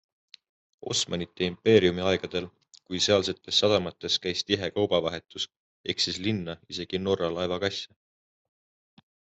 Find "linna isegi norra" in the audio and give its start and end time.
6.29-7.33